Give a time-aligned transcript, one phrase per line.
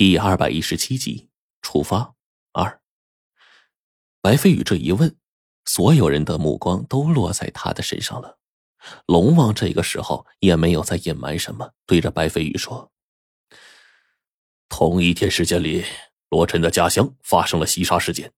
[0.00, 1.28] 第二百一十七集
[1.60, 2.14] 出发
[2.52, 2.80] 二。
[4.22, 5.14] 白飞宇这一问，
[5.66, 8.38] 所有人的目光都落在他的身上了。
[9.04, 12.90] 龙王这个时候也没有再隐瞒什么，对着白飞宇说
[14.70, 15.84] ：“同一天时间里，
[16.30, 18.32] 罗晨的家乡发生了袭杀事件。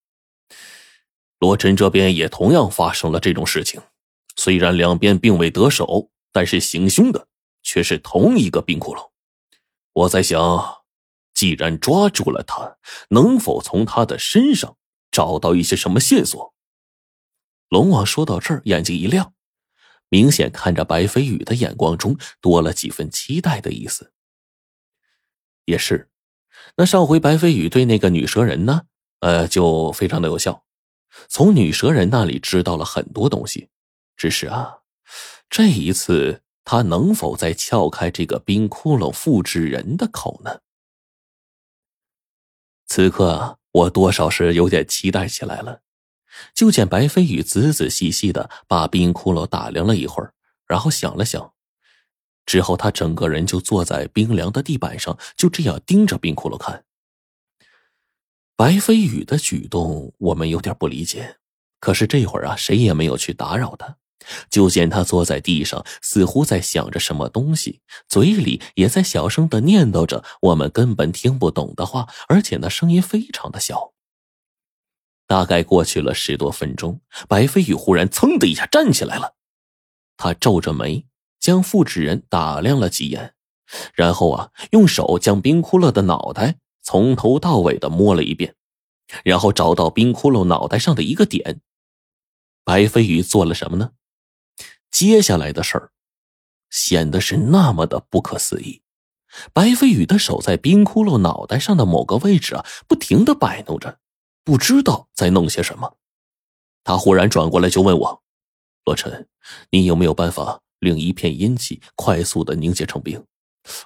[1.39, 3.81] 罗晨这边也同样发生了这种事情。
[4.35, 7.29] 虽然两边并未得手，但是行凶的
[7.63, 9.13] 却是同一个冰窟窿。
[9.93, 10.79] 我在想。”
[11.43, 12.77] 既然抓住了他，
[13.09, 14.77] 能否从他的身上
[15.11, 16.55] 找到一些什么线索？
[17.69, 19.35] 龙王说到这儿，眼睛一亮，
[20.09, 24.13] 明显看着白飞宇的眼光中多了几分期待的意思。
[25.65, 26.09] 也是，
[26.77, 28.83] 那上回白飞宇对那个女蛇人呢，
[29.19, 30.63] 呃，就非常的有效，
[31.29, 33.69] 从女蛇人那里知道了很多东西。
[34.17, 34.83] 只是啊，
[35.51, 40.61] 这一次他能否再撬开这个冰窟窿复制人的口呢？
[42.95, 45.81] 此刻我多少是有点期待起来了。
[46.55, 50.35] 就见白飞宇仔仔细细的把冰窟窿打量了一会儿，
[50.67, 51.55] 然后想了想，
[52.45, 56.85] 之后他整个人就坐在冰凉的地板上，就这样盯着冰窟窿看。
[58.57, 61.39] 白飞宇的举动我们有点不理解，
[61.81, 63.97] 可是这会儿啊，谁也没有去打扰他。
[64.51, 73.93] 就见他坐在地上，似乎在想着什么东西，嘴里也在小声的念叨着我们根本听不懂的话，而且那声音非常的小。
[75.27, 79.35] 大概过去了十多分钟，白飞宇忽然噌的一下站起来了，
[80.17, 81.07] 他皱着眉，
[81.41, 83.35] 将复制人打量了几眼，
[83.95, 88.55] 然后啊，用手将冰窟窿的脑袋从头到尾的摸了一遍，
[89.25, 91.61] 然后找到冰窟窿脑袋上的一个点。
[92.65, 93.93] 白飞宇做了什么呢？
[94.93, 95.91] 接下来的事儿
[96.71, 98.83] 显得是那么的不可思议。
[99.55, 103.99] 白飞宇的手在冰窟窿脑袋上的某个位置啊，不停的摆弄着，
[104.45, 105.97] 不知道在弄些什么。
[106.85, 108.23] 他忽然转过来就问我
[108.85, 109.29] ：“罗晨，
[109.71, 113.25] 你有没有办法令一片阴气快速的凝结成冰？”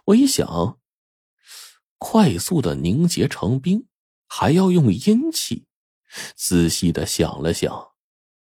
[0.06, 0.78] 我一想，
[1.98, 3.86] 快速的凝结成冰，
[4.26, 5.66] 还要用阴气。
[6.34, 7.92] 仔细的想了想，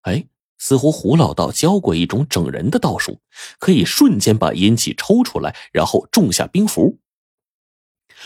[0.02, 0.26] 哎。
[0.58, 3.20] 似乎胡老道教过一种整人的道术，
[3.58, 6.98] 可以瞬间把阴气抽出来，然后种下冰符。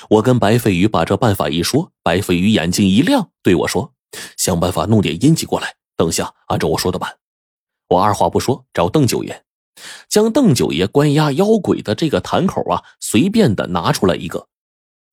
[0.09, 3.93] 我跟白飞鱼把这办法一说，白飞鱼眼睛一亮，对我说
[4.37, 7.19] ：“想办法弄点阴气过来，等下按照我说的办。”
[7.91, 9.45] 我二话不说，找邓九爷，
[10.09, 14.49] 将邓九爷关押妖鬼的这个坛口啊，随便的拿出来一个，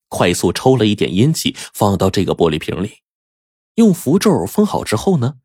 [0.08, 3.00] 快速抽了一点阴气，放到这个玻璃瓶里，
[3.76, 5.36] 用符咒封好之后呢。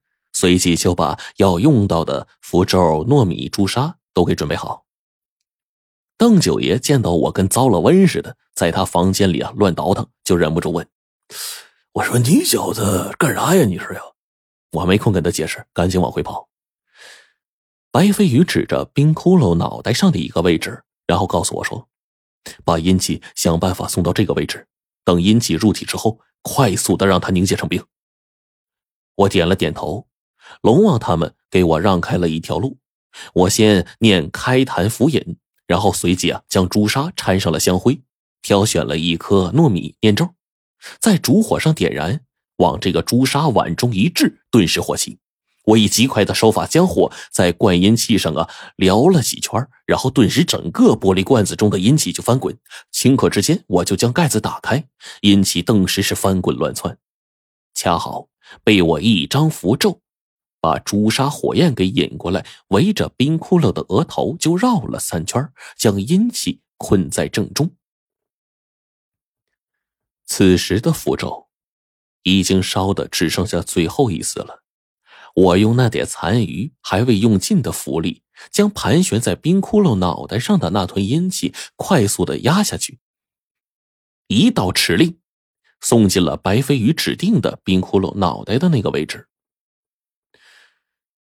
[0.44, 4.84] 随即就把要用到的符咒、糯米、朱砂都给准备好。
[6.18, 10.86] 邓九爷见到我跟遭了瘟似的，在他房间里啊乱倒腾，就忍不住问
[11.92, 13.64] ：“我说你小子干啥呀？
[13.64, 14.02] 你是呀？”
[14.72, 16.46] 我没空跟他解释，赶紧往回跑。
[17.90, 21.88] 白飞宇指着冰窟窿脑袋上的一个位置，然后告诉我说
[22.66, 24.68] ：“把阴气想办法送到这个位置，
[25.06, 27.82] 等阴气入体之后，快速的让它凝结成冰。”
[29.16, 30.06] 我点了点头。
[30.62, 32.78] 龙王他们给我让开了一条路，
[33.32, 38.00] 我先念开坛符引，然后随即啊将朱砂掺上了香灰，
[38.42, 40.34] 挑选了一颗糯米念咒，
[41.00, 42.20] 在烛火上点燃，
[42.56, 45.18] 往这个朱砂碗中一掷，顿时火起。
[45.66, 52.54] 我以极快的手法将火在灌阴器上啊撩了几圈，然后顿时整个玻璃罐子中的阴气就翻滚，
[52.92, 54.84] 顷刻之间我就将盖子打开，
[55.22, 56.98] 阴气顿时是翻滚乱窜，
[57.74, 58.28] 恰好
[58.62, 60.02] 被我一张符咒。
[60.64, 67.70] 把朱砂火焰给引过来，围着冰窟窿的额头就绕了三圈，将阴气困在正中。
[70.24, 71.48] 此时的符咒
[72.22, 74.64] 已经烧的只剩下最后一丝了。
[75.34, 83.00] 我用那点残余还未用尽的符力，将盘旋在冰窟窿脑袋上的那团阴气快速的压下去。
[84.28, 85.18] 一道指令，
[85.82, 89.28] 送进了白飞鱼指定的冰窟窿脑袋的那个位置。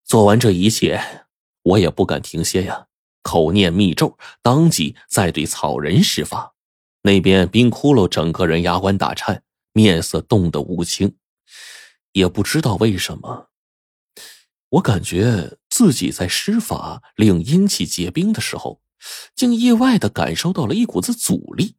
[0.09, 1.27] 做完这一切，
[1.63, 2.87] 我也不敢停歇呀！
[3.21, 6.55] 口念密咒，当即再对草人施法。
[7.03, 9.43] 那边冰窟窿整个人牙关打颤，
[9.75, 11.15] 面色冻得乌青。
[12.13, 13.49] 也不知道为什么，
[14.71, 18.81] 我感觉自己在施法令阴气结冰的时候，
[19.37, 21.77] 竟意外的感受到了一股子阻力。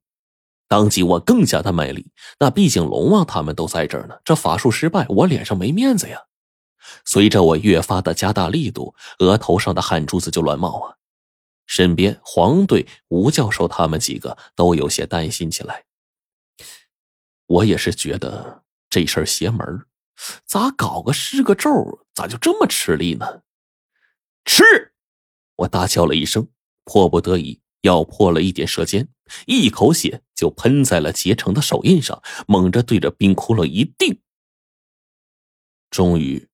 [0.67, 6.21] 当即我更加的卖力，那毕竟龙王他们都在这儿呢，这法术失败，我脸上没面子呀。
[7.05, 10.95] 随着我越发的加大力度，额头上的汗珠子就乱冒啊！
[11.65, 15.85] 身边黄队、吴教授他们几个都有些担心起来。
[17.45, 19.85] 我也是觉得这事儿邪门
[20.45, 21.69] 咋搞个施个咒，
[22.15, 23.43] 咋就这么吃力呢？
[24.45, 24.63] 吃！
[25.57, 26.49] 我大叫了一声，
[26.83, 29.07] 迫不得已咬破了一点舌尖，
[29.45, 34.19] 一口血就喷在了结成的手印上，猛着对着冰窟窿一定。
[35.91, 36.48] 终于，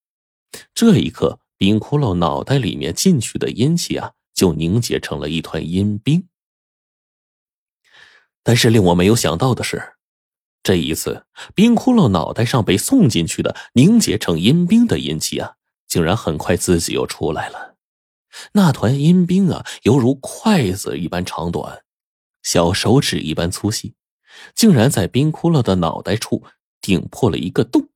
[0.73, 6.27] 这一刻，冰窟窿脑袋里面进去的阴气啊，就凝结成了一团阴冰。
[8.43, 9.93] 但是令我没有想到的是。
[10.63, 15.57] 这一次，冰窟窿脑袋上被送进去的凝结成阴冰的阴气啊，
[15.87, 17.75] 竟然很快自己又出来了。
[18.53, 21.83] 那团阴冰啊，犹如筷子一般长短，
[22.41, 23.93] 小手指一般粗细，
[24.55, 26.43] 竟然在冰窟窿的脑袋处
[26.81, 27.89] 顶破了一个洞。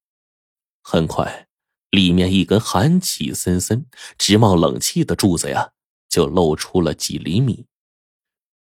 [0.84, 1.49] 很快，
[1.90, 3.86] 里面一根寒气森森、
[4.18, 5.72] 直冒冷气的柱子呀，
[6.10, 7.66] 就露出了几厘米。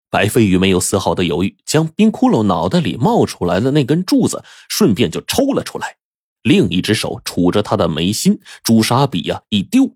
[0.10, 5.98] 白飞宇没有丝毫的犹豫，将冰窟窿脑袋里冒出来的那根柱子顺便就抽了出来，
[6.42, 9.96] 另一只手杵着他的眉心，朱砂笔呀一丢，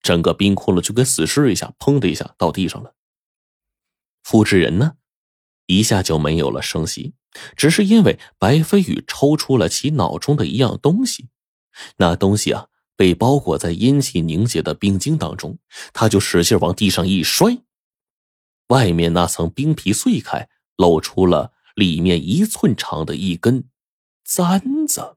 [0.00, 2.94] 整个冰窟窿就跟死尸一下，砰的一下到地上了。
[4.22, 4.92] 复制人呢，
[5.66, 7.12] 一下就没有了声息，
[7.54, 11.28] 只是因为白飞宇抽出了其脑中的一样东西，
[11.96, 15.58] 那东西啊被包裹在阴气凝结的冰晶当中，
[15.92, 17.58] 他就使劲往地上一摔。
[18.68, 23.68] 外面那层冰皮碎开，露出了里面一寸长的一根
[24.24, 25.16] 簪子。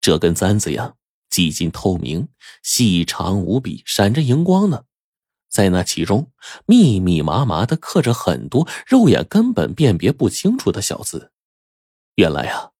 [0.00, 0.94] 这根簪子呀，
[1.28, 2.28] 几近透明，
[2.62, 4.84] 细长无比，闪着荧光呢。
[5.48, 6.30] 在那其中，
[6.66, 11.32] 密密麻麻的刻着很多肉眼根本辨别不清楚的小字。
[12.14, 12.70] 原来啊，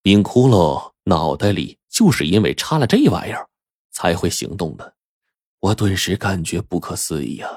[0.00, 3.48] 冰窟窿脑袋里就是因为插了这玩意儿，
[3.90, 4.94] 才会行动的。
[5.60, 7.50] 我顿时感觉不可思议啊！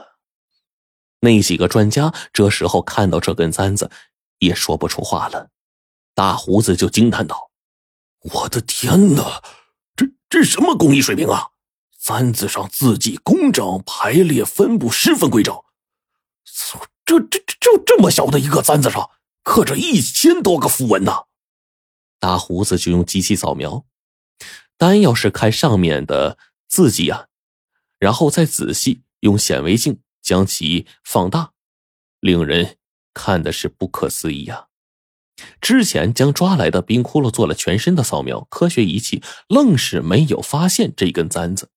[1.19, 3.89] 那几个专家这时候看到这根簪子，
[4.39, 5.49] 也说不出话了。
[6.13, 7.51] 大胡子就惊叹道
[8.31, 9.41] ：“我的天哪，
[9.95, 11.49] 这这什么工艺水平啊！
[11.99, 15.53] 簪子上字迹工整，排列分布十分规整。
[17.03, 19.09] 这这这就这么小的一个簪子上，
[19.43, 21.23] 刻着一千多个符文呢！”
[22.19, 23.85] 大胡子就用机器扫描，
[24.77, 26.37] 单要是看上面的
[26.67, 27.27] 字迹啊，
[27.99, 30.01] 然后再仔细用显微镜。
[30.19, 31.53] 将其放大，
[32.19, 32.75] 令人
[33.13, 34.67] 看的是不可思议啊！
[35.61, 41.71] 之前将抓来的冰窟窿做了全身的扫描，科学仪器愣是没有发现这根簪子，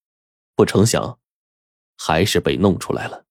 [0.57, 1.21] 不成想
[1.97, 3.25] 还是被弄出来了。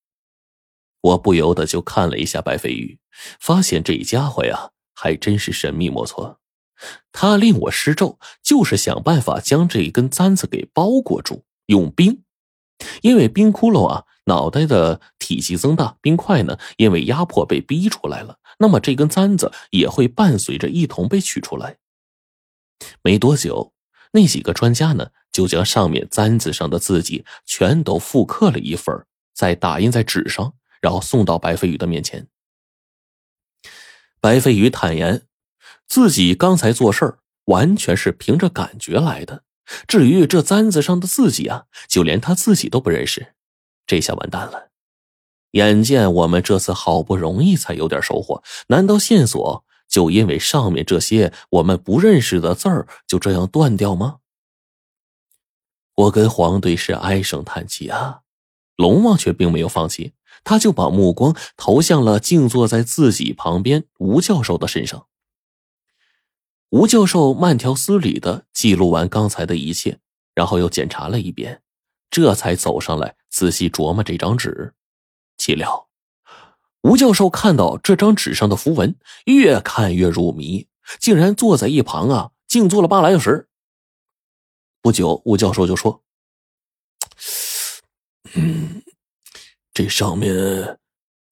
[1.02, 2.98] 我不由得就看了一下白飞宇，
[3.42, 6.40] 发现这家伙呀还真是神秘莫测。
[7.12, 12.24] 他令我施咒，就是想办法将这一根簪子给包裹住，用冰，
[13.02, 14.06] 因为冰窟窿啊。
[14.26, 18.38] 脑袋的体积增大，冰块呢，因为压迫被逼出来了。
[18.60, 21.78] 那么这根簪子也会伴随着一同被取出来。
[23.02, 23.74] 没多久，
[24.12, 29.04] 那几个专家呢，就将上面簪子上的字迹全都复刻了一份，
[29.34, 32.28] 再打印在纸上，然后送到白飞宇的面前。
[34.22, 35.24] 白飞宇坦言，
[35.90, 39.44] 自己刚才做事儿完全是凭着感觉来的。
[39.88, 43.34] 至于这簪子上的字迹啊，就连他自己都不认识。
[43.86, 44.70] 这下完蛋了！
[45.52, 54.18] 眼见我们这次好不容易才有点收获，难道线索就因为上面这些我们不认识的字儿就这样断掉吗？
[55.96, 58.22] 我跟黄队是唉声叹气啊，
[58.76, 65.08] 龙王却并没有放弃，他就把目光投向了静坐在自己旁边吴教授的身上。
[66.69, 69.99] 吴教授慢条斯理的记录完刚才的一切，
[70.35, 71.64] 然后又检查了一遍。
[72.11, 74.73] 这才走上来，仔细琢磨这张纸。
[75.38, 75.90] 岂料，
[76.81, 78.95] 吴教授看到这张纸上的符文，
[79.26, 80.68] 越看越入迷，
[80.99, 83.47] 竟然坐在一旁啊，静坐了半来小时。
[84.81, 86.04] 不久，吴教授就说
[88.33, 88.83] ：“嗯，
[89.73, 90.80] 这上面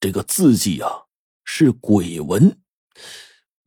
[0.00, 1.04] 这个字迹啊，
[1.44, 2.58] 是鬼文。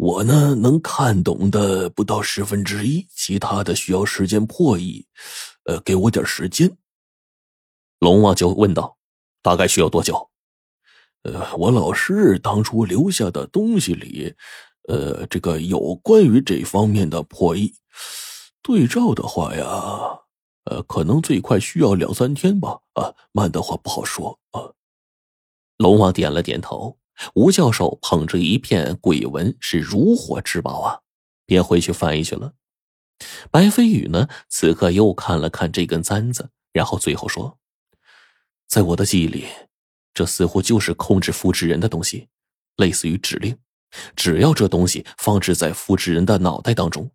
[0.02, 5.06] 我呢，能看懂的不到十分之一，其他的需要时间破译。
[5.66, 6.76] 呃，给我点时间。”
[8.02, 8.98] 龙王就问道
[9.44, 10.32] ：“大概需要多久？”
[11.22, 14.34] 呃，我老师当初留下的东西里，
[14.88, 17.72] 呃，这个有关于这方面的破译
[18.64, 19.68] 对照的话呀，
[20.64, 22.80] 呃，可能最快需要两三天吧。
[22.94, 24.74] 啊，慢的话不好说啊。
[25.78, 26.98] 龙王点了点头。
[27.34, 31.00] 吴教授捧着一片鬼文，是如获至宝啊，
[31.46, 32.54] 便回去翻译去了。
[33.52, 37.58] 白飞宇呢，此刻又看了看这根簪子，然后最后说。
[38.68, 39.48] 在我的记忆里，
[40.14, 42.30] 这似乎就是控制复制人的东西，
[42.78, 43.58] 类似于指令。
[44.16, 47.12] 只要这东西放置在复制人的脑袋当中，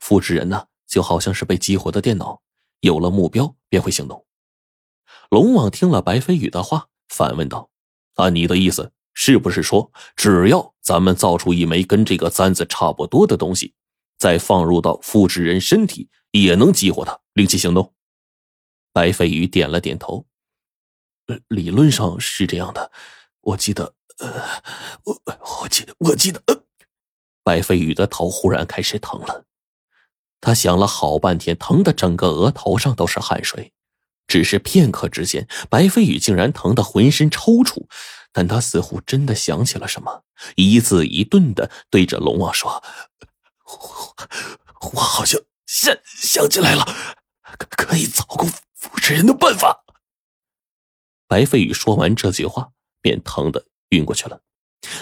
[0.00, 2.42] 复制人呢就好像是被激活的电脑，
[2.80, 4.26] 有了目标便会行动。
[5.30, 7.70] 龙王听了白飞宇的话，反问道
[8.16, 13.74] ：“按你的意思，是不是说，只要咱们造出一枚跟这个簪子差不多的东西，
[14.16, 17.92] 再放入到复制人身体，也能激活它，令其行动？”
[18.94, 20.24] 白飞宇点了点头
[21.48, 22.92] ：“理论上是这样的。
[23.40, 24.32] 我记得，呃，
[25.02, 25.20] 我
[25.62, 26.40] 我记得，我记得。”
[27.42, 29.46] 白飞宇的头忽然开始疼了，
[30.40, 33.72] 他想了好半天，疼的整个额头上都是汗水。
[34.28, 37.86] 只是片刻之间，白飞宇竟然疼得浑身抽搐，
[38.32, 40.24] 但他似乎真的想起了什么，
[40.56, 42.82] 一字一顿的对着龙王说
[44.92, 46.84] ：“我好像想想起来了，
[47.58, 49.84] 可可以操控复制人的办法。”
[51.26, 52.70] 白飞宇说完这句话，
[53.00, 54.40] 便疼的晕过去了。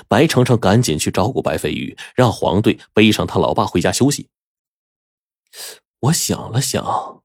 [0.09, 4.29] 白程程赶紧去照顾白飞宇，让黄队背上他老爸回家休息。
[6.01, 7.23] 我想了想。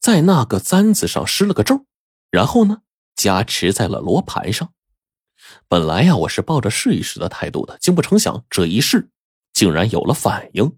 [0.00, 1.86] 在那个簪子上施了个咒，
[2.30, 2.82] 然后呢，
[3.14, 4.72] 加持在了罗盘上。
[5.68, 9.10] 本来呀，我是抱着试一试的态度的，竟不成想这一试，
[9.52, 10.76] 竟然有了反应。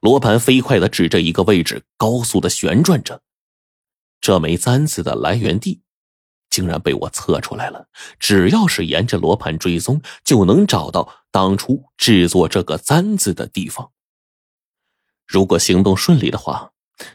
[0.00, 3.22] 罗盘飞快的指着一个位置，高速的旋转着。
[4.20, 5.82] 这枚簪子的来源地，
[6.50, 7.88] 竟然被我测出来了。
[8.18, 13.90] 只要是沿着罗盘追踪，就能找到当初制作这个簪子的地方。
[15.26, 16.70] 如果行动顺利的话。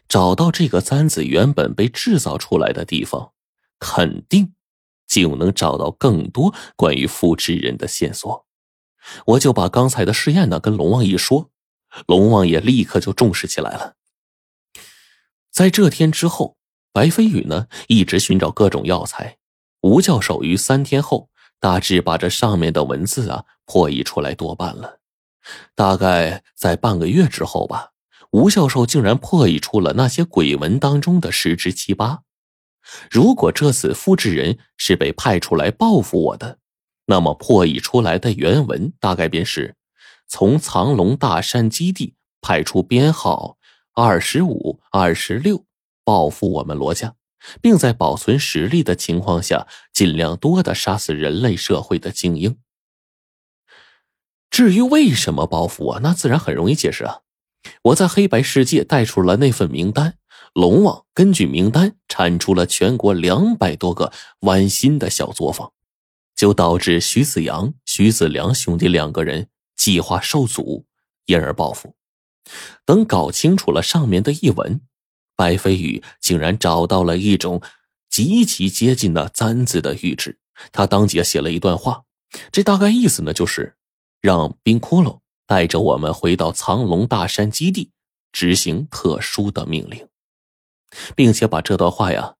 [0.10, 3.32] 找到这个簪子原本被制造出来的地方，
[3.80, 4.54] 肯定
[5.08, 8.46] 就能找到更多关于复制人的线索。
[9.26, 11.50] 我就把刚才的试验呢跟龙王一说，
[12.06, 13.96] 龙王也立刻就重视起来了。
[15.52, 16.58] 在这天之后，
[16.92, 19.38] 白飞宇呢一直寻找各种药材。
[19.82, 25.00] 吴教授于三天后大致把这上面的文字啊破译出来多半了，
[25.74, 27.92] 大概在半个月之后吧。
[28.32, 32.22] 吴教授竟然破译出了那些鬼文当中的十之七八。
[33.10, 36.60] 如果这次复制人是被派出来报复我的，
[37.06, 39.76] 那么破译出来的原文大概便是：
[40.28, 43.58] 从藏龙大山基地派出编号
[43.94, 45.66] 二十五、二十六
[46.04, 47.16] 报复我们罗家，
[47.62, 52.58] 并在保存实力的情况下，尽量多的杀死人类社会的精英。
[54.52, 57.22] 至于为什么报复我，那自然很容易解释啊。
[57.84, 60.19] 我在黑白世界带出了那份名单，
[60.54, 65.72] 龙王根据名单产出了全国两百多个剜心的小作坊，
[66.36, 70.86] 就导致徐子阳、徐子良兄弟两个人计划受阻，
[71.26, 71.96] 因而报复。
[72.86, 74.82] 等搞清楚了上面的译文，
[75.36, 77.62] 白飞宇竟然找到了一种
[78.10, 80.40] 极其接近的簪子的玉质，
[80.72, 82.04] 他当即写了一段话，
[82.52, 83.76] 这大概意思呢，就是
[84.22, 85.20] 让冰窟窿。
[85.46, 87.90] 带着我们回到藏龙大山基地，
[88.32, 90.08] 执行特殊的命令，
[91.16, 92.36] 并且把这段话呀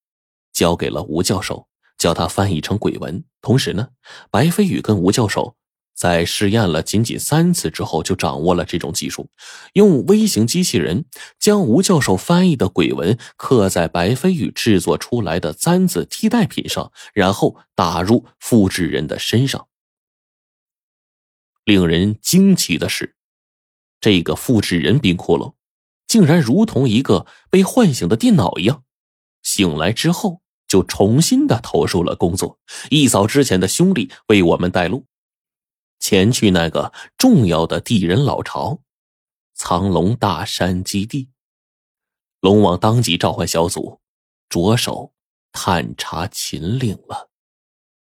[0.54, 3.24] 交给了吴教授，叫他翻译成鬼文。
[3.42, 3.90] 同时呢，
[4.30, 5.56] 白飞宇跟吴教授
[5.96, 9.30] 在试验了仅仅三次之后，就掌握了这种技术，
[9.74, 11.06] 用微型机器人
[11.40, 19.68] 将吴教授翻译的鬼文刻在白飞宇制作出来的簪子替代品上，然后打入复制人的身上。
[21.66, 23.16] 令人惊奇的是，
[24.00, 25.54] 这个复制人冰窟窿，
[26.10, 28.84] 竟然如同一个被唤醒的电脑一样，
[29.44, 35.06] 醒来之后就重新的投入了工作，一扫之前的兄弟为我们带路，
[36.00, 38.82] 前去那个重要的地人老巢——
[39.54, 41.30] 藏龙大山基地。
[42.42, 44.02] 龙王当即召唤小组，
[44.50, 45.14] 着手
[45.52, 47.29] 探查秦岭了。